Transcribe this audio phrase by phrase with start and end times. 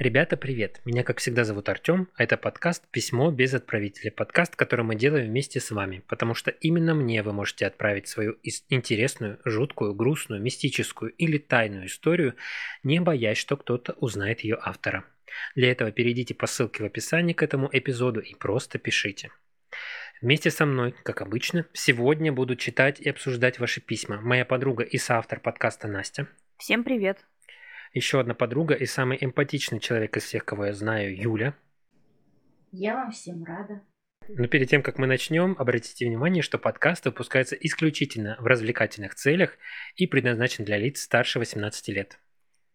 [0.00, 0.80] Ребята, привет!
[0.86, 4.10] Меня, как всегда, зовут Артем, а это подкаст «Письмо без отправителя».
[4.10, 8.38] Подкаст, который мы делаем вместе с вами, потому что именно мне вы можете отправить свою
[8.70, 12.34] интересную, жуткую, грустную, мистическую или тайную историю,
[12.82, 15.04] не боясь, что кто-то узнает ее автора.
[15.54, 19.30] Для этого перейдите по ссылке в описании к этому эпизоду и просто пишите.
[20.22, 24.18] Вместе со мной, как обычно, сегодня буду читать и обсуждать ваши письма.
[24.22, 26.26] Моя подруга и соавтор подкаста Настя.
[26.56, 27.18] Всем привет!
[27.92, 31.56] Еще одна подруга и самый эмпатичный человек из всех, кого я знаю, Юля.
[32.70, 33.82] Я вам всем рада.
[34.28, 39.58] Но перед тем, как мы начнем, обратите внимание, что подкаст выпускается исключительно в развлекательных целях
[39.96, 42.20] и предназначен для лиц старше 18 лет.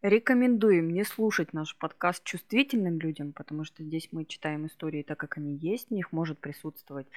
[0.02, 5.38] Рекомендуем не слушать наш подкаст чувствительным людям, потому что здесь мы читаем истории так, как
[5.38, 7.08] они есть, в них может присутствовать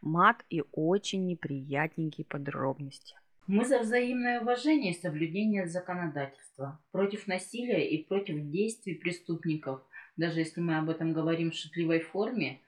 [0.00, 3.16] мат и очень неприятненькие подробности.
[3.48, 9.80] Мы за взаимное уважение и соблюдение законодательства, против насилия и против действий преступников.
[10.18, 12.60] Даже если мы об этом говорим в шутливой форме,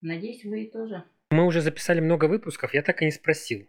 [0.00, 1.02] надеюсь, вы и тоже.
[1.30, 3.66] Мы уже записали много выпусков, я так и не спросил.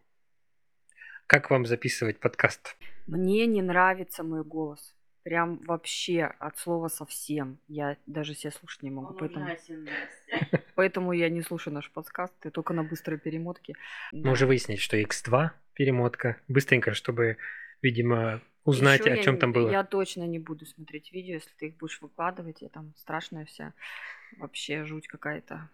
[1.25, 2.77] Как вам записывать подкаст?
[3.08, 4.95] Мне не нравится мой голос.
[5.23, 7.58] Прям вообще от слова совсем.
[7.67, 9.08] Я даже себя слушать не могу.
[9.08, 9.45] Он поэтому...
[9.45, 9.89] ужасен,
[10.75, 13.73] поэтому я не слушаю наш подкаст, и только на быстрой перемотке.
[14.11, 16.38] Мы уже выяснили, что X2 перемотка.
[16.48, 17.38] Быстренько, чтобы,
[17.81, 19.70] видимо, узнать, Ещё о я чем не- там было.
[19.70, 22.62] Я точно не буду смотреть видео, если ты их будешь выкладывать.
[22.62, 23.73] Я там страшная вся.
[24.38, 25.70] Вообще жуть какая-то.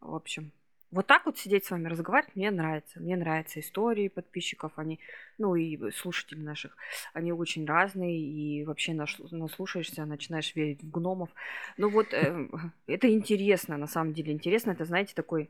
[0.00, 0.50] В общем,
[0.90, 3.00] вот так вот сидеть с вами разговаривать мне нравится.
[3.00, 4.98] Мне нравятся истории подписчиков, они,
[5.38, 6.76] ну и слушателей наших,
[7.14, 11.30] они очень разные, и вообще наслушаешься, начинаешь верить в гномов.
[11.78, 12.48] Ну вот, э,
[12.86, 14.72] это интересно, на самом деле интересно.
[14.72, 15.48] Это, знаете, такой,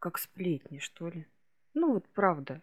[0.00, 1.26] как сплетни, что ли.
[1.74, 2.60] Ну вот, правда.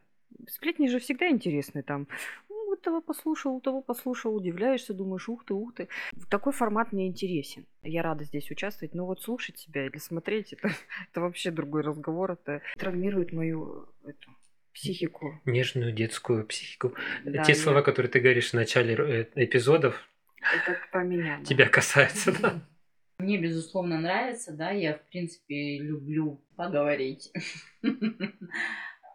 [0.47, 2.07] Сплетни же всегда интересны там.
[2.49, 5.87] Ну, вот того послушал, того послушал, удивляешься, думаешь, ух ты, ух ты.
[6.29, 7.65] Такой формат мне интересен.
[7.81, 8.93] Я рада здесь участвовать.
[8.93, 10.69] Но вот слушать себя или смотреть, это,
[11.11, 12.33] это вообще другой разговор.
[12.33, 14.29] Это травмирует мою эту,
[14.71, 15.41] психику.
[15.45, 16.93] Нежную детскую психику.
[17.25, 20.07] Да, Те я- слова, которые ты говоришь в начале э, эпизодов,
[20.39, 21.37] Это про меня.
[21.39, 21.45] да.
[21.45, 22.61] тебя касаются, да?
[23.17, 27.31] Мне, безусловно, нравится, да, я, в принципе, люблю поговорить,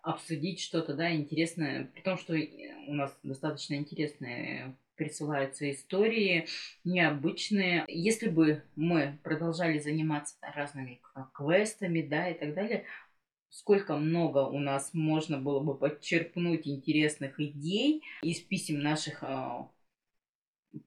[0.04, 2.34] обсудить что-то, да, интересное, при том, что
[2.86, 6.46] у нас достаточно интересные присылаются истории,
[6.84, 7.84] необычные.
[7.88, 11.00] Если бы мы продолжали заниматься разными
[11.32, 12.84] квестами, да, и так далее,
[13.48, 19.70] сколько много у нас можно было бы подчерпнуть интересных идей из писем наших а,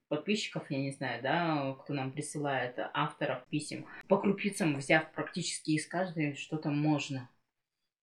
[0.10, 3.88] подписчиков, я не знаю, да, кто нам присылает, авторов писем.
[4.08, 7.30] По крупицам, взяв практически из каждой, что-то можно.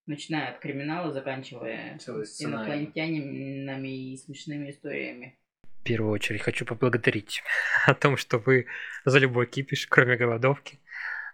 [0.07, 1.99] Начиная от криминала, заканчивая
[2.39, 5.39] инопланетянами и смешными историями.
[5.81, 7.43] В первую очередь хочу поблагодарить
[7.87, 8.67] о том, что вы
[9.05, 10.81] за любой кипиш, кроме голодовки.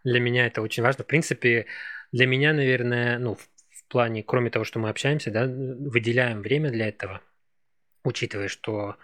[0.05, 1.05] Для меня это очень важно.
[1.05, 1.67] В принципе,
[2.13, 3.49] для меня, наверное, ну, в,
[3.91, 7.21] плане, кроме того, что мы общаемся, да, выделяем время для этого,
[8.05, 8.97] учитывая, что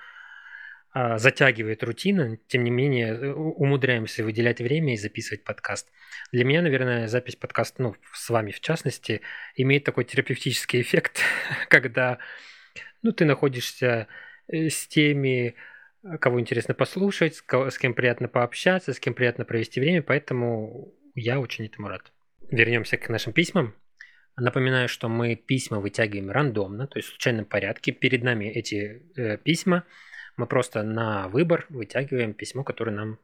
[1.19, 5.91] затягивает рутина, тем не менее э, умудряемся выделять время и записывать подкаст.
[6.33, 9.21] Для меня, наверное, запись подкаста, ну, с вами в частности,
[9.57, 11.21] имеет такой терапевтический эффект,
[11.69, 12.19] когда
[13.03, 14.09] ну, ты находишься
[14.49, 15.55] э, с теми,
[16.03, 21.41] э, кого интересно послушать, с кем приятно пообщаться, с кем приятно провести время, поэтому я
[21.41, 22.11] очень этому рад.
[22.51, 23.75] Вернемся к нашим письмам.
[24.39, 27.93] Напоминаю, что мы письма вытягиваем рандомно, то есть в случайном порядке.
[27.93, 29.85] Перед нами эти э, письма.
[30.37, 33.19] Мы просто на выбор вытягиваем письмо, которое нам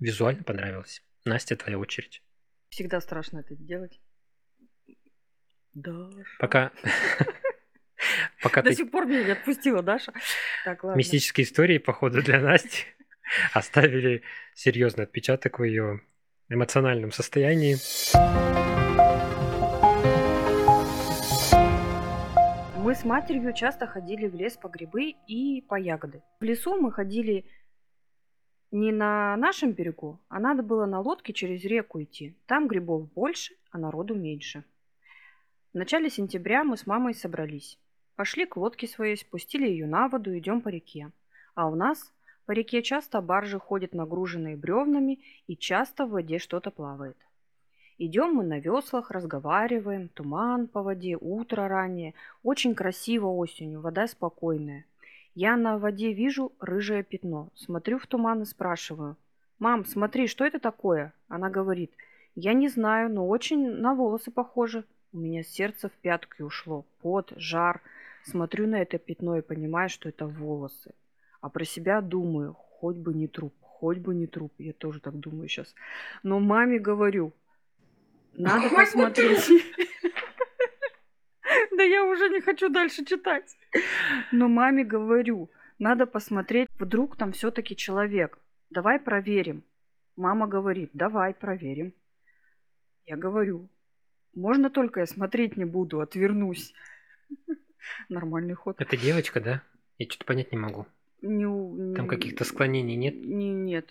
[0.00, 1.02] визуально понравилось.
[1.24, 2.22] Настя, твоя очередь.
[2.70, 4.00] Всегда страшно это делать.
[5.74, 6.10] Да.
[6.40, 6.72] Пока,
[8.42, 10.12] пока До сих пор меня не отпустила Даша.
[10.64, 10.98] Так, ладно.
[10.98, 12.84] мистические истории, походу, для Насти
[13.52, 14.22] оставили
[14.54, 16.00] серьезный отпечаток в ее
[16.48, 17.76] эмоциональном состоянии.
[22.98, 26.20] С матерью часто ходили в лес по грибы и по ягоды.
[26.40, 27.44] В лесу мы ходили
[28.72, 32.34] не на нашем берегу, а надо было на лодке через реку идти.
[32.46, 34.64] Там грибов больше, а народу меньше.
[35.72, 37.78] В начале сентября мы с мамой собрались.
[38.16, 41.12] Пошли к лодке своей, спустили ее на воду, идем по реке.
[41.54, 42.12] А у нас
[42.46, 47.16] по реке часто баржи ходят нагруженные бревнами и часто в воде что-то плавает.
[48.00, 52.14] Идем мы на веслах, разговариваем, туман по воде, утро раннее.
[52.44, 54.84] Очень красиво осенью, вода спокойная.
[55.34, 57.48] Я на воде вижу рыжее пятно.
[57.56, 59.16] Смотрю в туман и спрашиваю.
[59.58, 61.90] «Мам, смотри, что это такое?» Она говорит.
[62.36, 64.84] «Я не знаю, но очень на волосы похоже».
[65.12, 66.84] У меня сердце в пятки ушло.
[67.02, 67.80] Пот, жар.
[68.24, 70.94] Смотрю на это пятно и понимаю, что это волосы.
[71.40, 75.18] А про себя думаю, хоть бы не труп, хоть бы не труп, я тоже так
[75.18, 75.74] думаю сейчас.
[76.22, 77.32] Но маме говорю,
[78.34, 79.48] надо посмотреть.
[81.76, 83.56] Да я уже не хочу дальше читать.
[84.32, 85.48] Но маме говорю,
[85.78, 88.38] надо посмотреть, вдруг там все-таки человек.
[88.70, 89.62] Давай проверим.
[90.16, 91.94] Мама говорит, давай проверим.
[93.06, 93.68] Я говорю,
[94.34, 96.74] можно только я смотреть не буду, отвернусь.
[98.08, 98.80] Нормальный ход.
[98.80, 99.62] Это девочка, да?
[99.96, 100.86] Я что-то понять не могу.
[101.22, 103.14] Не, Там каких-то склонений нет?
[103.14, 103.88] Не, нет.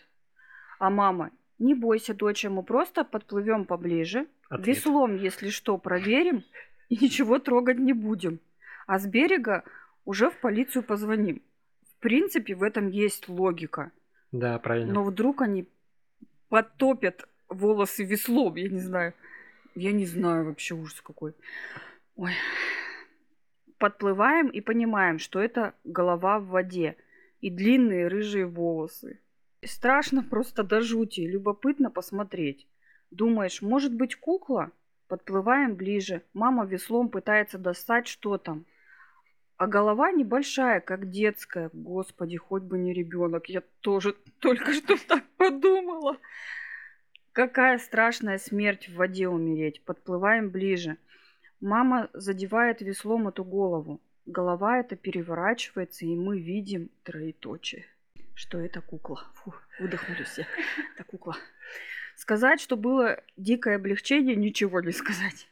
[0.79, 4.27] А мама, не бойся, дочь, мы просто подплывем поближе.
[4.49, 4.67] Ответ.
[4.67, 6.43] Веслом, если что, проверим
[6.89, 8.39] и ничего трогать не будем.
[8.85, 9.63] А с берега
[10.05, 11.41] уже в полицию позвоним.
[11.91, 13.91] В принципе, в этом есть логика.
[14.31, 14.93] Да, правильно.
[14.93, 15.67] Но вдруг они
[16.49, 19.13] потопят волосы веслом, я не знаю.
[19.75, 21.33] Я не знаю вообще ужас какой.
[22.15, 22.31] Ой.
[23.77, 26.95] Подплываем и понимаем, что это голова в воде
[27.41, 29.19] и длинные рыжие волосы.
[29.65, 32.67] Страшно просто до жути, любопытно посмотреть.
[33.11, 34.71] Думаешь, может быть кукла?
[35.07, 36.21] Подплываем ближе.
[36.33, 38.65] Мама веслом пытается достать, что там.
[39.57, 41.71] А голова небольшая, как детская.
[41.73, 43.49] Господи, хоть бы не ребенок.
[43.49, 46.17] Я тоже только что так подумала.
[47.31, 49.81] Какая страшная смерть в воде умереть.
[49.81, 50.97] Подплываем ближе.
[51.61, 53.99] Мама задевает веслом эту голову.
[54.27, 57.85] Голова эта переворачивается, и мы видим троеточие.
[58.37, 59.23] Что это кукла.
[59.33, 60.45] Фу, выдохнули все.
[60.93, 61.35] Это кукла.
[62.15, 65.49] Сказать, что было дикое облегчение, ничего не сказать.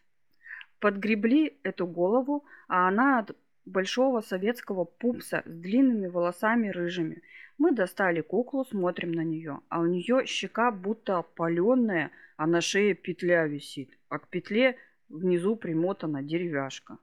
[0.79, 3.35] Подгребли эту голову, а она от
[3.65, 7.23] большого советского пупса с длинными волосами рыжими.
[7.57, 12.93] Мы достали куклу, смотрим на нее, а у нее щека будто опаленная, а на шее
[12.93, 14.77] петля висит, а к петле
[15.09, 16.99] внизу примотана деревяшка.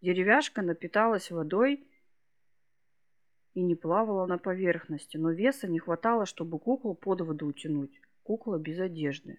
[0.00, 1.88] Деревяшка напиталась водой
[3.54, 8.00] и не плавала на поверхности, но веса не хватало, чтобы куклу под воду утянуть.
[8.24, 9.38] Кукла без одежды.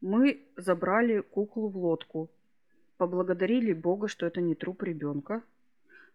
[0.00, 2.30] Мы забрали куклу в лодку,
[2.98, 5.42] поблагодарили Бога, что это не труп ребенка,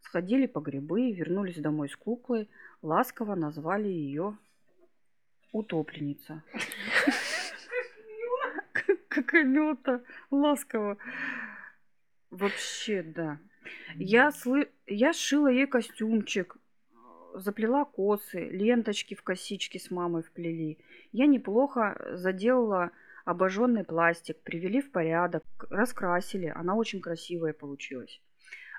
[0.01, 2.50] сходили по грибы и вернулись домой с куклой,
[2.81, 4.38] ласково назвали ее
[5.51, 6.44] утопленница.
[9.09, 10.97] Какая милота, ласково.
[12.31, 13.39] Вообще, да.
[13.95, 14.69] Я, слы...
[14.88, 16.57] я сшила ей костюмчик,
[17.33, 20.77] заплела косы, ленточки в косички с мамой вплели.
[21.12, 22.91] Я неплохо заделала
[23.25, 26.51] обожженный пластик, привели в порядок, раскрасили.
[26.53, 28.21] Она очень красивая получилась.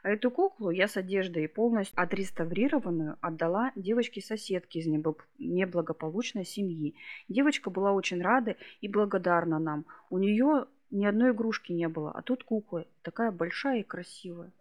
[0.02, 4.86] А эту куклу я с одеждой полностью отреставрированную отдала девочке-соседке из
[5.38, 6.94] неблагополучной семьи.
[7.28, 9.86] Девочка была очень рада и благодарна нам.
[10.10, 14.52] У нее ни одной игрушки не было, а тут кукла такая большая и красивая.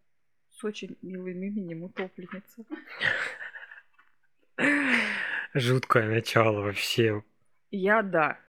[0.63, 2.63] С очень милым именем утопленница.
[5.53, 7.21] Жуткое начало вообще.
[7.69, 8.39] Я да.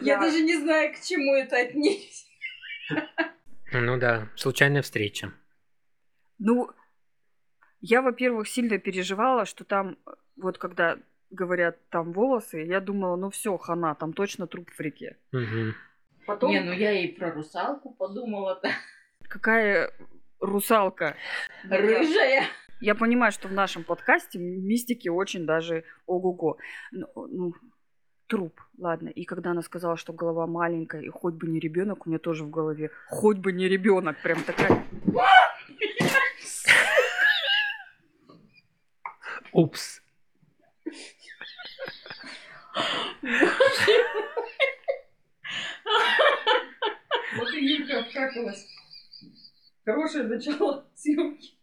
[0.00, 2.30] Я даже не знаю, к чему это отнести.
[3.72, 5.32] Ну да, случайная встреча.
[6.38, 6.70] Ну,
[7.80, 9.98] я, во-первых, сильно переживала, что там,
[10.36, 11.00] вот когда
[11.30, 15.16] говорят там волосы, я думала, ну все, хана, там точно труп в реке.
[15.32, 15.74] Мгм.
[16.26, 16.52] Потом...
[16.52, 18.70] Не, ну я и про русалку подумала-то.
[19.28, 19.90] Какая
[20.44, 21.16] русалка.
[21.64, 22.44] Рыжая.
[22.80, 26.58] Я понимаю, что в нашем подкасте мистики очень даже ого-го.
[26.92, 27.54] Ну, ну,
[28.26, 29.08] труп, ладно.
[29.08, 32.44] И когда она сказала, что голова маленькая, и хоть бы не ребенок, у меня тоже
[32.44, 34.84] в голове, хоть бы не ребенок, прям такая.
[39.52, 40.02] Упс.
[47.36, 48.73] Вот и Юлька обкакалась.
[49.84, 51.54] Хорошее начало съемки.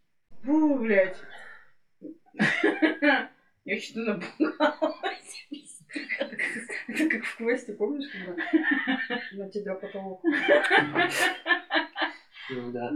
[0.44, 1.18] Фу, блядь.
[3.66, 5.48] Я что-то напугалась.
[6.88, 8.36] Это как в квесте, помнишь, когда
[9.44, 10.24] на тебя потолок?
[12.50, 12.92] Ну да.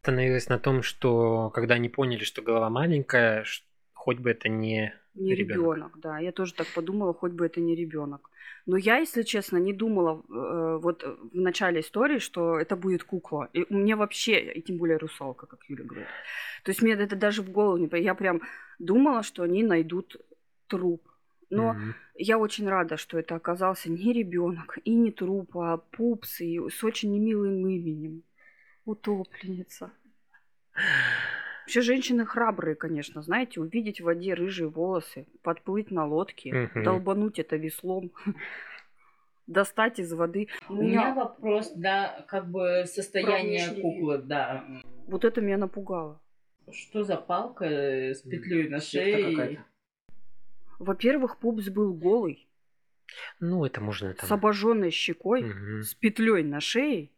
[0.00, 3.64] Остановилась на том, что когда они поняли, что голова маленькая, ш-
[4.04, 5.76] хоть бы это не Не Ребёнок.
[5.76, 6.18] ребенок, да.
[6.20, 8.30] Я тоже так подумала, хоть бы это не ребенок.
[8.66, 13.48] Но я, если честно, не думала э, вот в начале истории, что это будет кукла.
[13.54, 16.08] И мне вообще, и тем более русалка, как Юля говорит.
[16.64, 17.88] То есть мне это даже в голову не...
[18.02, 18.40] Я прям
[18.78, 20.16] думала, что они найдут
[20.66, 21.00] труп.
[21.50, 21.94] Но Мгм.
[22.16, 26.84] я очень рада, что это оказался не ребенок и не труп, а пупс и с
[26.84, 28.22] очень немилым именем.
[28.84, 29.90] Утопленница.
[31.64, 36.84] Вообще женщины храбрые, конечно, знаете, увидеть в воде рыжие волосы, подплыть на лодке, Мгм.
[36.84, 38.12] долбануть это веслом,
[39.46, 40.48] достать из воды.
[40.68, 44.62] У меня вопрос, да, как бы состояние куклы, да.
[45.06, 46.20] Вот это меня напугало.
[46.70, 49.64] Что за палка э, с петлей на шее?
[50.78, 52.46] Во-первых, пупс был голый,
[53.40, 54.38] Ну, это можно с там...
[54.38, 55.82] обожженной щекой, Мгм.
[55.82, 57.10] с петлей на шее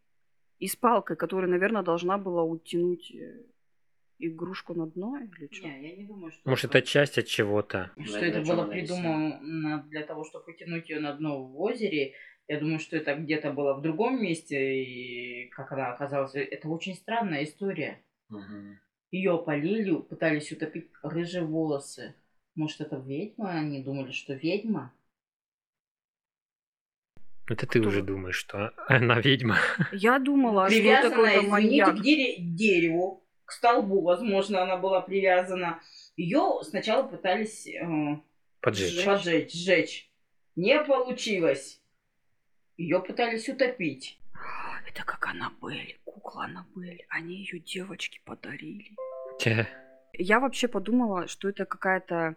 [0.60, 3.42] и с палкой, которая, наверное, должна была утянуть э,
[4.18, 5.66] игрушку на дно или что.
[5.68, 7.90] Не, я не думаю, что Может, это часть от чего-то.
[8.04, 12.14] Что это было придумано для того, чтобы потянуть ее на дно в озере.
[12.48, 16.34] Я думаю, что это где-то было в другом месте, и как она оказалась.
[16.34, 18.00] Это очень странная история.
[18.28, 18.78] Мгм.
[19.10, 22.14] Ее полили, пытались утопить рыжие волосы.
[22.54, 23.50] Может, это ведьма?
[23.50, 24.92] Они думали, что ведьма?
[27.48, 27.88] Это ты Кто?
[27.88, 29.56] уже думаешь, что она ведьма.
[29.92, 31.50] Я думала, что это Привязана, какой-то извините,
[31.86, 31.96] маньяк.
[31.96, 35.80] к дере- дереву, к столбу, возможно, она была привязана.
[36.16, 38.16] Ее сначала пытались э,
[38.60, 39.04] Поджечь.
[39.04, 40.10] поджечь, сжечь.
[40.56, 41.80] Не получилось.
[42.76, 44.18] Ее пытались утопить.
[44.88, 47.04] Это как Аннабель, кукла Аннабель.
[47.08, 48.96] Они ее девочке подарили.
[49.38, 49.66] Тя.
[50.12, 52.36] Я вообще подумала, что это какая-то,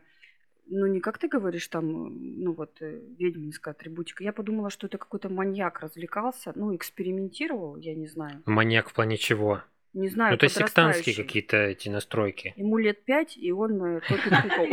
[0.67, 4.23] ну не как ты говоришь там, э, ну вот э, ведьминская атрибутика.
[4.23, 8.43] Я подумала, что это какой-то маньяк развлекался, ну экспериментировал, я не знаю.
[8.45, 9.63] Маньяк в плане чего?
[9.93, 12.53] Не знаю, Ну, то есть сектантские какие-то эти настройки.
[12.57, 14.65] Ему лет пять, и он э, топит кукол.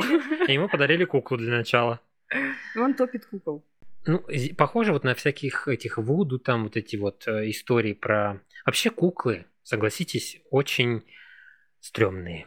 [0.49, 2.01] Ему подарили куклу для начала.
[2.75, 3.65] И он топит кукол.
[4.07, 4.23] Ну,
[4.57, 8.41] похоже вот на всяких этих вуду, там вот эти вот э, истории про...
[8.65, 11.03] Вообще куклы, согласитесь, очень
[11.81, 12.47] стрёмные.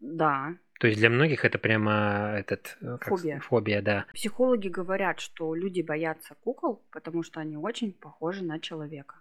[0.00, 0.56] Да.
[0.80, 2.78] То есть для многих это прямо этот...
[2.80, 3.42] э, как.
[3.44, 4.06] Фобия, да.
[4.14, 9.16] Психологи говорят, что люди боятся кукол, потому что они очень похожи на человека.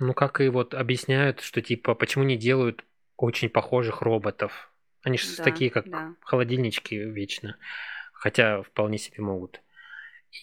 [0.00, 2.84] Ну, как и вот объясняют, что типа, почему не делают
[3.16, 4.72] очень похожих роботов.
[5.02, 6.14] Они же Да, такие, как да.
[6.20, 7.56] холодильнички вечно.
[8.12, 9.60] Хотя вполне себе могут.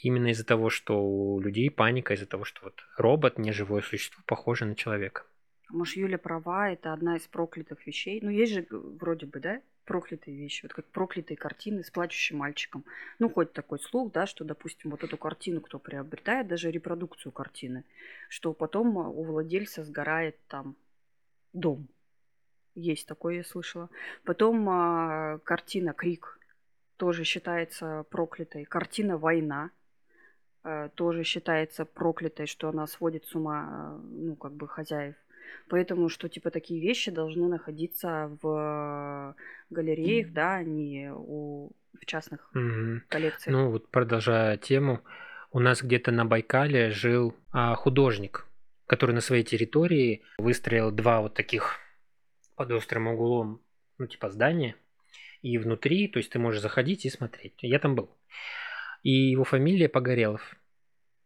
[0.04, 4.66] Именно из-за того, что у людей паника, из-за того, что вот робот, неживое существо, похоже
[4.66, 5.24] на человека.
[5.70, 8.20] Может, Юля права, это одна из проклятых вещей.
[8.22, 10.62] Ну, есть же г- вроде бы, да, проклятые вещи.
[10.64, 12.86] Вот как проклятые картины с плачущим мальчиком.
[13.18, 17.84] Ну, хоть такой слух, да, что, допустим, вот эту картину кто приобретает, даже репродукцию картины,
[18.30, 20.76] что потом а, у владельца сгорает там
[21.54, 21.88] дом.
[22.76, 23.90] Есть такое, я слышала.
[24.24, 26.40] Потом а, картина «Крик»
[26.98, 28.66] тоже считается проклятой.
[28.66, 29.72] Картина «Война»
[30.64, 35.16] э, тоже считается проклятой, что она сводит с ума, э, ну, как бы, хозяев.
[35.68, 39.36] Поэтому, что, типа, такие вещи должны находиться в
[39.70, 43.04] галереях, да, а не у, в частных Мгм.
[43.08, 43.56] коллекциях.
[43.56, 45.02] Ну, вот продолжая тему,
[45.52, 48.46] у нас где-то на Байкале жил а, художник,
[48.88, 51.78] который на своей территории выстроил два вот таких
[52.56, 53.62] под острым углом,
[53.98, 54.76] ну, типа здания,
[55.42, 57.54] и внутри, то есть ты можешь заходить и смотреть.
[57.62, 58.10] Я там был.
[59.04, 60.56] И его фамилия Погорелов.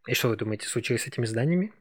[0.08, 1.74] И что вы думаете, случилось с этими зданиями?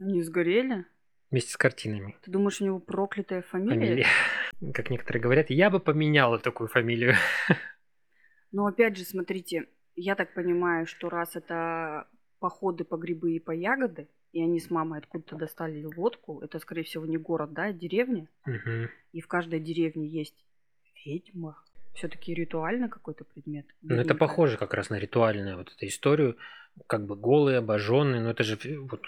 [0.00, 0.86] Они сгорели?
[1.30, 2.16] Вместе с картинами.
[2.22, 3.74] Ты думаешь, у него проклятая фамилия?
[3.74, 4.06] Фамилия.
[4.74, 7.14] Как некоторые говорят, я бы поменяла такую фамилию.
[8.52, 9.66] Но опять же, смотрите,
[9.96, 14.70] я так понимаю, что раз это походы по грибы и по ягоды, и они с
[14.70, 18.90] мамой откуда-то достали лодку, это, скорее всего, не город, да, а деревня, Мгм.
[19.12, 20.44] и в каждой деревне есть
[21.04, 21.62] ведьма.
[21.94, 23.66] Все-таки ритуально какой-то предмет.
[23.80, 26.36] Ну, это похоже как раз на ритуальную вот эту историю.
[26.86, 28.58] Как бы голые, обожженные, но это же
[28.90, 29.02] вот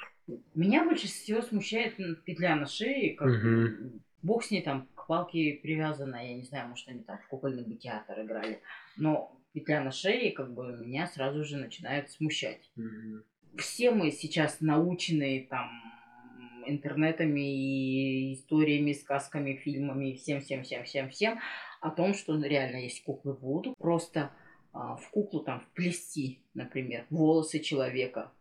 [0.55, 3.15] Меня больше всего смущает петля на шее.
[3.15, 3.29] Как...
[3.29, 6.17] М, Бог с ней там к палке привязана.
[6.17, 8.61] Я не знаю, может, они так в кукольный театр играли.
[8.97, 12.71] Но петля на шее, как бы, меня сразу же начинает смущать.
[12.77, 13.25] Мгм.
[13.57, 15.71] Все мы сейчас научены там
[16.67, 21.39] интернетами и историями, сказками, фильмами, всем, всем, всем, всем, всем
[21.81, 23.75] о том, что реально есть куклы Вуду.
[23.79, 24.31] Просто
[24.73, 28.33] а, в куклу там вплести, например, волосы человека,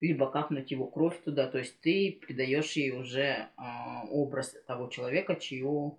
[0.00, 1.46] либо капнуть его кровь туда.
[1.50, 5.98] То есть ты придаешь ей уже а, образ того человека, чью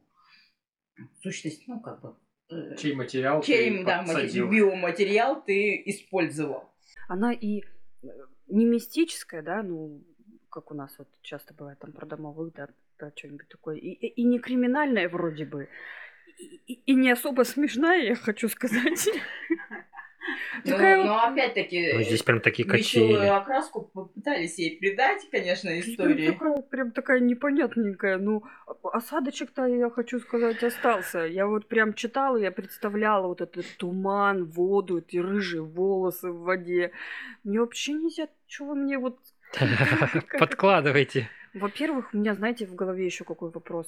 [1.22, 2.16] сущность, ну, как бы...
[2.50, 4.50] э, Чей материал чей, ты да, подсадил?
[4.50, 6.70] биоматериал ты использовал.
[7.08, 7.62] Она и
[8.04, 8.08] э,
[8.48, 10.04] не мистическая, да, ну,
[10.50, 14.22] как у нас вот часто бывает там про домовых, да, про что-нибудь такое, и, и-
[14.22, 15.68] и не криминальная вроде бы,
[16.38, 19.08] и, и- и не особо смешная, я хочу сказать.
[20.66, 21.94] Но, Такая вот- но опять-таки...
[21.94, 23.26] ну, здесь прям такие качели.
[23.26, 26.32] окраску попытались ей придать, конечно, Прям истории.
[26.32, 28.18] такая, прям такая непонятненькая.
[28.18, 31.20] Ну, а- осадочек-то, я хочу сказать, остался.
[31.20, 36.92] Я вот прям читала, я представляла вот этот туман, воду, эти рыжие волосы в воде.
[37.44, 39.20] Мне вообще нельзя, чего мне вот...
[40.40, 41.30] Подкладывайте.
[41.54, 43.88] Во-первых, у меня, знаете, в голове еще какой вопрос.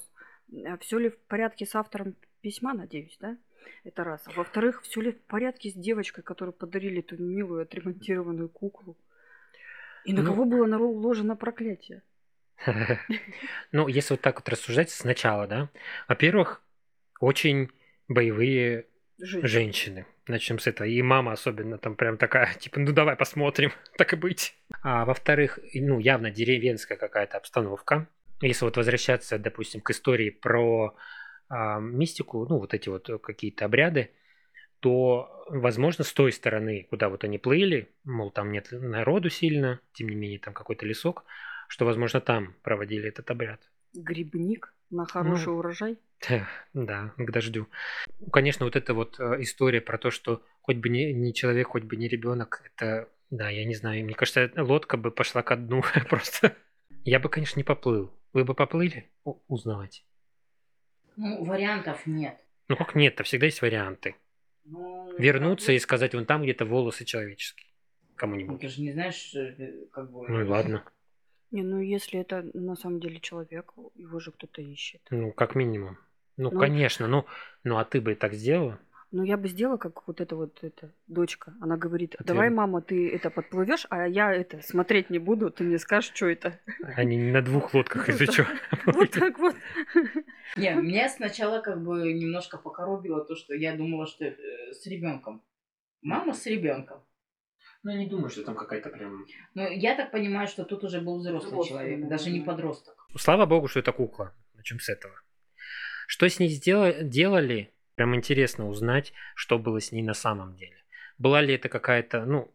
[0.80, 3.36] Все ли в порядке с автором письма, надеюсь, да?
[3.84, 4.22] Это раз.
[4.26, 8.96] А во-вторых, все ли в порядке с девочкой, которой подарили эту милую отремонтированную куклу?
[10.04, 12.02] И на Ну, кого было наложено проклятие?
[13.72, 15.68] Ну, если вот так вот рассуждать сначала, да.
[16.08, 16.62] Во-первых,
[17.20, 17.70] очень
[18.08, 18.86] боевые
[19.18, 19.48] Женщины.
[19.48, 20.06] женщины.
[20.28, 20.86] Начнем с этого.
[20.86, 24.54] И мама особенно там прям такая, типа, ну давай посмотрим, так и быть.
[24.82, 28.08] А во-вторых, ну явно деревенская какая-то обстановка.
[28.42, 30.94] Если вот возвращаться, допустим, к истории про
[31.48, 34.10] а, мистику, ну вот эти вот какие-то обряды,
[34.80, 40.08] то, возможно, с той стороны, куда вот они плыли, мол, там нет народу сильно, тем
[40.08, 41.24] не менее, там какой-то лесок,
[41.68, 43.60] что, возможно, там проводили этот обряд.
[43.94, 45.98] Грибник на хороший Ну, урожай.
[46.72, 47.68] Да, к дождю.
[48.32, 51.84] Конечно, вот эта вот э, история про то, что хоть бы не, не человек, хоть
[51.84, 55.82] бы не ребенок, это, да, я не знаю, мне кажется, лодка бы пошла ко дну
[56.08, 56.56] просто.
[57.04, 58.12] Я бы, конечно, не поплыл.
[58.32, 59.10] Вы бы поплыли
[59.48, 60.04] узнавать?
[61.16, 62.38] Ну, вариантов нет.
[62.68, 64.16] Ну как нет-то, всегда есть варианты.
[64.64, 67.66] Ну, Вернуться как и сказать, вон там где-то волосы человеческие.
[67.66, 68.60] бы, ну, Кому-нибудь.
[68.60, 70.28] ты же не знаешь, э, как бы...
[70.28, 70.84] Ну и ладно.
[71.52, 75.00] Не, ну если это на самом деле человек, его же кто-то ищет.
[75.10, 75.98] Ну, как минимум.
[76.36, 76.58] Ну, Ну.
[76.58, 77.24] конечно, ну,
[77.64, 78.78] ну, а ты бы так сделала?
[79.12, 81.54] Ну, я бы сделала, как вот эта вот эта дочка.
[81.60, 85.78] Она говорит, давай, мама, ты это подплывешь, а я это смотреть не буду, ты мне
[85.78, 86.58] скажешь, что это.
[86.96, 88.46] Они не на двух лодках, если что.
[88.86, 89.54] Вот так вот.
[90.56, 94.86] Не, меня сначала как бы немножко покоробило то, что я думала, что это, э, с
[94.86, 95.42] ребенком.
[96.02, 97.04] Мама с ребенком.
[97.82, 99.24] Ну, я не думаю, что там какая-то прям...
[99.54, 103.06] Но я так понимаю, что тут уже был взрослый Взрослый, человек, даже не подросток.
[103.16, 104.34] Слава богу, что это кукла.
[104.54, 105.14] Начнем с этого.
[106.08, 107.72] Что с ней сдела- делали?
[107.96, 110.76] Прям интересно узнать, что было с ней на самом деле.
[111.18, 112.52] Была ли это какая-то, ну,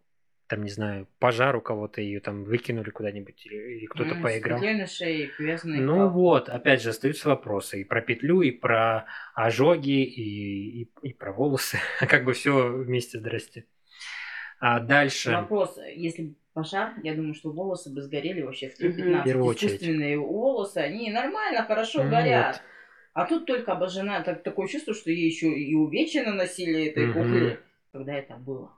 [0.47, 4.59] там, не знаю, пожар у кого-то, ее там выкинули куда-нибудь, или, или кто-то М, поиграл.
[4.59, 5.31] На шее,
[5.73, 6.19] Ну лапу.
[6.19, 11.33] вот, опять же, остаются вопросы и про петлю, и про ожоги, и, и, и про
[11.33, 11.79] волосы.
[12.07, 13.65] Как бы все вместе, здрасте.
[14.59, 15.31] А дальше...
[15.31, 18.89] Вопрос, если пожар, я думаю, что волосы бы сгорели вообще в Мгм.
[18.89, 19.21] 3.15.
[19.21, 19.71] В первую очередь.
[19.73, 22.55] Искусственные волосы, они нормально, хорошо Ну горят.
[22.57, 22.61] вот.
[23.13, 27.13] А тут только обожжена, так, такое чувство, что ей еще и увечья наносили этой Мгм.
[27.13, 27.59] кукле.
[27.91, 28.71] Когда это было?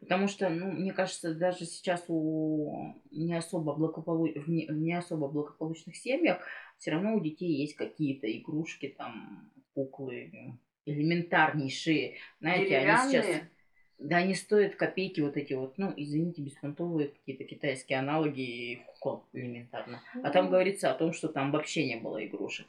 [0.00, 4.28] Потому что, ну, мне кажется, даже сейчас у не особо, благополу...
[4.32, 6.40] в не, в не особо благополучных семьях
[6.78, 12.16] все равно у детей есть какие-то игрушки, там, куклы элементарнейшие.
[12.40, 13.26] Знаете, они сейчас...
[13.98, 20.00] Да, они стоят копейки вот эти вот, ну, извините, беспонтовые какие-то китайские аналоги кукол элементарно.
[20.22, 22.66] А там говорится о том, что там вообще не было игрушек.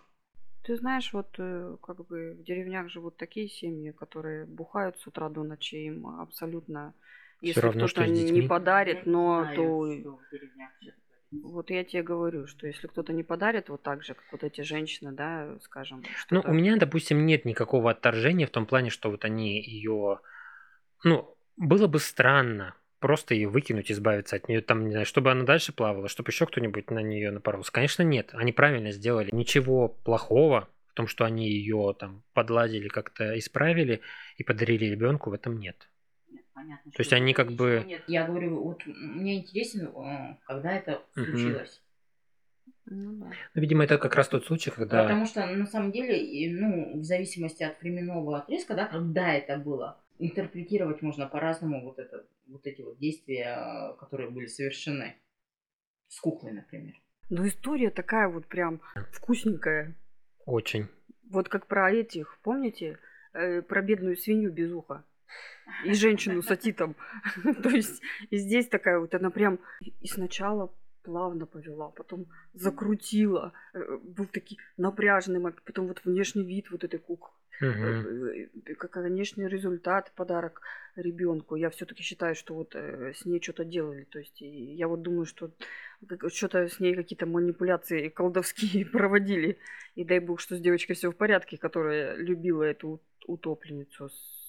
[0.64, 5.30] Ты знаешь, вот э, как бы в деревнях живут такие семьи, которые бухают с утра
[5.30, 6.94] до ночи, им абсолютно,
[7.42, 8.48] если равно, что кто-то с не детьми.
[8.48, 10.20] подарит, но то
[11.32, 14.62] вот я тебе говорю, что если кто-то не подарит, вот так же, как вот эти
[14.62, 19.10] женщины, да, скажем, Ну, что-то- у меня, допустим, нет никакого отторжения в том плане, что
[19.10, 20.20] вот они ее...
[21.04, 25.44] Ну, было бы странно просто ее выкинуть, избавиться от нее, там, не знаю, чтобы она
[25.44, 27.72] дальше плавала, чтобы еще кто-нибудь на нее напоролся.
[27.72, 28.30] Конечно, нет.
[28.34, 29.30] Они правильно сделали.
[29.34, 34.02] Ничего плохого в том, что они ее там подладили, как-то исправили
[34.38, 35.90] и подарили ребенку, в этом нет.
[36.30, 38.04] Нет, понятно, То есть они как бы- Нет.
[38.08, 41.82] Я говорю, вот мне интересен, э, когда это случилось.
[42.86, 43.32] Ну да.
[43.56, 45.04] Ну, видимо, это как раз тот случай, когда...
[45.04, 49.98] Потому что, на самом деле, ну, в зависимости от временного отрезка, да, когда это было,
[50.26, 55.16] интерпретировать можно по-разному вот, это, вот эти вот действия, э, которые были совершены.
[56.08, 56.94] С куклой, например.
[57.30, 58.82] Но история такая вот прям
[59.14, 59.96] вкусненькая.
[60.46, 60.88] Очень.
[61.30, 63.00] Вот как про этих, помните,
[63.34, 65.06] Э, про бедную свинью без уха
[65.86, 66.98] и женщину с атитом.
[67.64, 70.74] То есть и здесь такая вот она прям и сначала
[71.04, 77.00] плавно повела, потом закрутила, э, был такой напряженный момент, потом вот внешний вид вот этой
[77.00, 77.84] куклы, Мгм.
[77.84, 80.62] э, э, как внешний результат, подарок
[80.96, 81.56] ребенку.
[81.56, 84.06] Я все-таки считаю, что вот э, с ней что-то делали.
[84.06, 85.52] То есть я вот думаю, что
[86.28, 89.58] что-то с ней какие-то манипуляции колдовские проводили.
[89.96, 94.41] И дай бог, что с девочкой все в порядке, которая любила эту ут- утопленницу с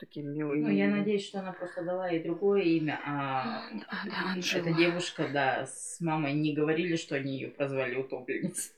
[0.00, 0.62] таким милым.
[0.62, 4.62] Ну, я надеюсь, что она просто дала ей другое имя, а Да, да, Анжела.
[4.62, 8.72] эта девушка, да, с мамой не говорили, что они ее прозвали утопленницей.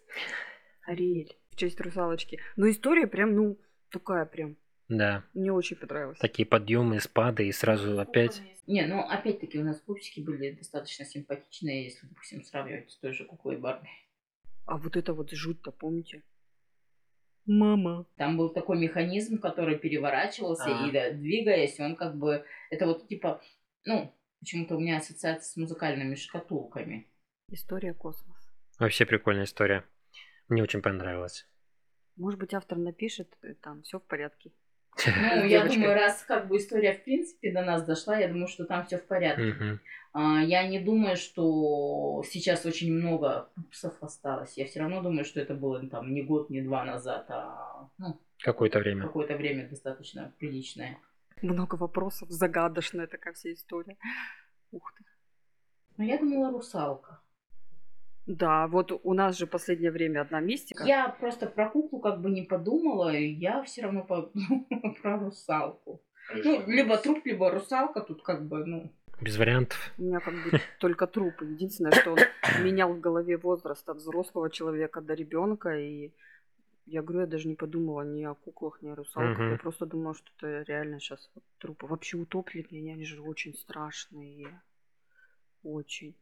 [0.85, 2.41] Ариэль в честь русалочки.
[2.57, 3.57] Но история прям, ну,
[3.91, 4.57] такая прям.
[4.89, 5.25] Да.
[5.33, 6.19] Мне очень понравилась.
[6.19, 8.43] Такие подъемы, спады и сразу опять...
[8.67, 13.25] Не, ну опять-таки у нас пупсики были достаточно симпатичные, если, допустим, сравнивать с той же
[13.25, 13.89] куклой Барби.
[14.67, 16.23] А вот это вот жуть-то, помните?
[17.47, 18.07] Мама.
[18.17, 20.87] Там был такой механизм, который переворачивался, А.
[20.87, 22.45] и да, двигаясь, он как бы...
[22.71, 23.43] Это вот типа,
[23.85, 27.09] ну, почему-то у меня ассоциация с музыкальными шкатулками.
[27.49, 28.39] История космос.
[28.79, 29.85] Вообще прикольная история.
[30.49, 31.47] Мне очень понравилось.
[32.17, 34.53] Может быть, автор напишет, э, там все в порядке.
[35.07, 38.65] Ну, я думаю, раз как бы история в принципе до нас дошла, я думаю, что
[38.65, 39.79] там все в порядке.
[40.13, 44.59] А, Я не думаю, что сейчас очень много пупсов осталось.
[44.59, 48.21] Я все равно думаю, что это было там не год, не два назад, а ну,
[48.43, 49.03] Какое-то время.
[49.03, 50.99] Какое-то время достаточно приличное.
[51.41, 53.97] Много вопросов, загадочная такая вся история.
[54.73, 55.05] Ух ты.
[55.97, 57.22] Ну, я думала, русалка.
[58.27, 60.85] Да, вот у нас же последнее время одна мистика.
[60.85, 64.65] Я просто про куклу как бы не подумала, и я все равно подумала
[65.03, 66.03] про русалку.
[66.45, 68.93] Ну, либо труп, либо русалка, тут как бы, ну...
[69.21, 69.93] Без вариантов.
[69.99, 71.45] У меня как бы только трупы.
[71.45, 72.19] Единственное, что он
[72.63, 75.79] менял в голове возраст от взрослого человека до ребенка.
[75.79, 76.13] И
[76.87, 79.39] я говорю, я даже не подумала ни о куклах, ни о русалках.
[79.39, 79.51] Мгм.
[79.53, 81.87] Я просто думала, что это реально сейчас вот трупы.
[81.87, 84.61] Вообще утопленные, они же очень страшные.
[85.63, 86.17] Очень.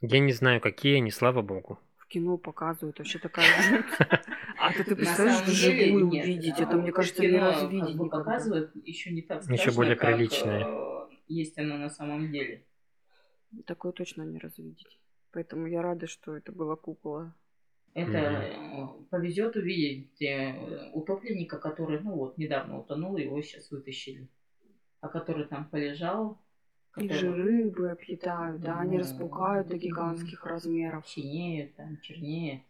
[0.00, 1.78] Я не знаю, какие они, слава богу.
[1.96, 3.84] В кино показывают вообще такая жуть.
[4.62, 6.58] А ты, ты представляешь, вживую увидеть?
[6.58, 8.18] А Это, мне кажется, кино не как раз бы видеть никогда.
[8.18, 10.64] показывают еще не так Еще страшно, более как, приличное.
[10.66, 12.66] э, есть оно на самом деле.
[13.66, 14.98] Такое точно не развидеть.
[15.32, 17.34] Поэтому я рада, что это была кукла.
[17.94, 24.28] Это э, повезет увидеть э, утопленника, который, ну вот, недавно утонул, его сейчас вытащили.
[25.00, 26.38] А который там полежал,
[26.96, 31.08] Их же рыбы объедают, да, они Ну, распухают до гигантских размеров.
[31.08, 32.64] синеет, там, чернее.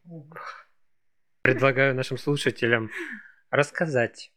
[1.43, 2.91] Предлагаю нашим слушателям
[3.51, 4.31] рассказать,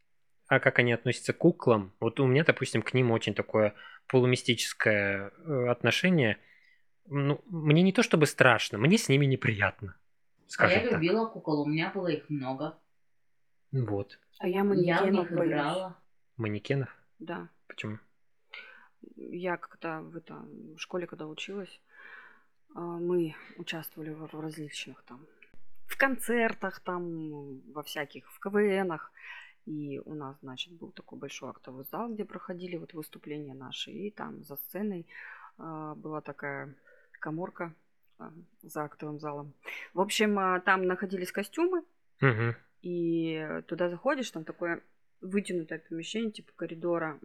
[0.47, 1.93] а как они относятся к куклам.
[1.99, 3.75] Вот у меня, допустим, к ним очень такое
[4.07, 6.37] полумистическое э, отношение.
[7.07, 9.95] Ну, мне не то чтобы страшно, мне с ними неприятно.
[10.57, 10.93] А я так.
[10.93, 12.77] любила кукол, у меня было их много.
[13.71, 14.19] Вот.
[14.39, 15.97] А я Я в манекенов них играла.
[16.37, 16.89] Манекенов.
[17.19, 17.49] Да.
[17.67, 17.99] Почему?
[19.15, 20.35] Я когда в, это,
[20.75, 21.81] в школе, когда училась,
[22.75, 25.25] а, мы участвовали в, в различных там
[25.87, 29.11] в концертах, там, во всяких, в КВНах.
[29.65, 33.91] И у нас, значит, был такой большой актовый зал, где проходили вот выступления наши.
[33.91, 35.05] И там за сценой
[35.57, 36.73] а, была такая
[37.19, 37.73] коморка
[38.17, 38.31] а,
[38.63, 39.53] за актовым залом.
[39.93, 41.83] В общем, там находились костюмы,
[42.21, 42.55] Мгм.
[42.81, 44.81] и туда заходишь, там такое
[45.23, 47.19] вытянутое помещение, типа коридора,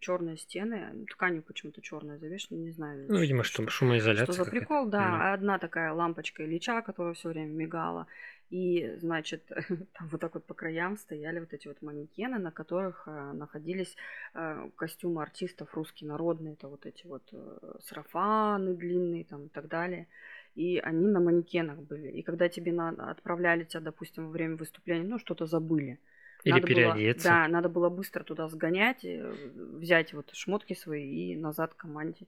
[0.00, 3.06] черные стены, тканью почему-то черная завешена, не знаю.
[3.08, 5.08] Ну, видимо, что, что шумоизоляция что за прикол, да.
[5.08, 5.22] Мгм.
[5.34, 8.06] Одна такая лампочка Ильича, которая все время мигала.
[8.50, 9.44] И, значит,
[9.92, 13.96] там вот так вот по краям стояли вот эти вот манекены, на которых э, находились
[14.34, 16.54] э, костюмы артистов русские народные.
[16.54, 20.08] Это вот эти вот э, сарафаны длинные там и так далее.
[20.56, 22.08] И они на манекенах были.
[22.08, 26.00] И когда тебе надо, отправляли тебя, допустим, во время выступления, ну, что-то забыли.
[26.44, 27.28] Или Надо было- переодеться.
[27.28, 32.26] да, надо было быстро туда сгонять, э, взять вот шмотки свои и назад к команде.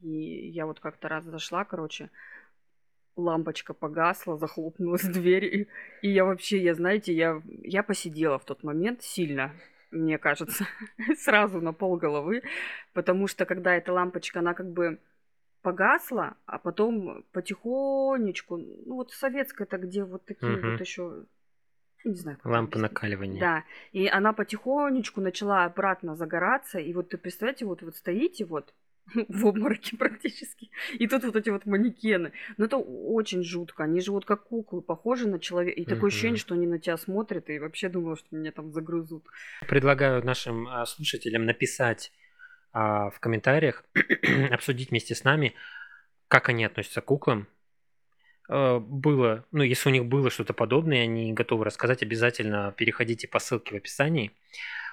[0.00, 2.10] И я вот как-то раз зашла, короче,
[3.16, 5.44] лампочка погасла, захлопнулась дверь.
[5.44, 5.68] И,
[6.02, 9.52] и я вообще, я, знаете, я, я посидела в тот момент сильно,
[9.90, 10.66] мне кажется,
[11.16, 12.42] сразу на пол головы,
[12.92, 14.98] потому что когда эта лампочка, она как бы
[15.62, 20.72] погасла, а потом потихонечку, ну вот советская-то, где вот такие Мгм.
[20.72, 21.24] вот еще,
[22.04, 22.82] не знаю, как Лампа объяснить.
[22.82, 23.40] накаливания.
[23.40, 28.74] Да, и она потихонечку начала обратно загораться, и вот ты представьте, вот, вот стоите вот
[29.28, 32.32] в обмороке практически, и тут вот эти вот манекены.
[32.56, 36.38] Ну это очень жутко, они же вот как куклы, похожи на человека, и такое ощущение,
[36.38, 39.24] что они на тебя смотрят, и вообще думала, что меня там загрызут.
[39.68, 42.12] Предлагаю нашим а, слушателям написать
[42.72, 43.84] а, в комментариях,
[44.50, 45.54] обсудить вместе с нами,
[46.28, 47.46] как они относятся к куклам.
[48.48, 53.38] Э, Было, ну, если у них было что-то подобное, они готовы рассказать, обязательно переходите по
[53.38, 54.32] ссылке в описании.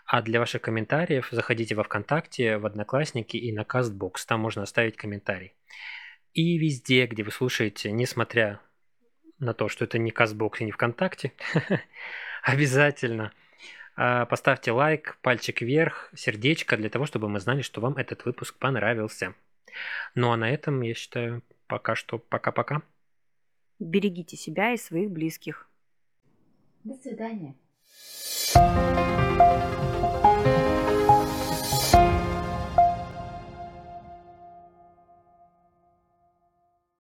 [0.05, 4.25] А для ваших комментариев заходите во ВКонтакте, в Одноклассники и на Кастбокс.
[4.25, 5.53] Там можно оставить комментарий.
[6.33, 8.61] И везде, где вы слушаете, несмотря
[9.39, 11.33] на то, что это не Кастбокс и не ВКонтакте,
[12.43, 13.31] обязательно
[13.95, 18.57] а, Поставьте лайк, пальчик вверх, сердечко для того, чтобы мы знали, что вам этот выпуск
[18.57, 19.35] понравился.
[20.15, 22.81] Ну а на этом, я считаю, пока что пока-пока.
[23.81, 25.67] Берегите себя и своих близких.
[26.83, 27.55] До свидания.